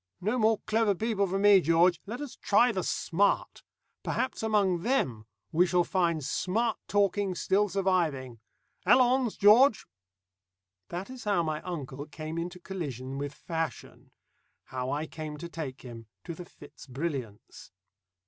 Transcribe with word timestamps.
No 0.19 0.39
more 0.39 0.57
clever 0.65 0.95
people 0.95 1.27
for 1.27 1.37
me, 1.37 1.61
George. 1.61 2.01
Let 2.07 2.21
us 2.21 2.35
try 2.35 2.71
the 2.71 2.81
smart. 2.81 3.61
Perhaps 4.01 4.41
among 4.41 4.81
them 4.81 5.27
we 5.51 5.67
shall 5.67 5.83
find 5.83 6.25
smart 6.25 6.79
talking 6.87 7.35
still 7.35 7.69
surviving. 7.69 8.39
Allons, 8.83 9.37
George!" 9.37 9.85
That 10.89 11.11
is 11.11 11.25
how 11.25 11.43
my 11.43 11.61
uncle 11.61 12.07
came 12.07 12.39
into 12.39 12.59
collision 12.59 13.19
with 13.19 13.31
fashion, 13.35 14.09
how 14.63 14.89
I 14.89 15.05
came 15.05 15.37
to 15.37 15.47
take 15.47 15.83
him 15.83 16.07
to 16.23 16.33
the 16.33 16.45
Fitz 16.45 16.87
Brilliants. 16.87 17.71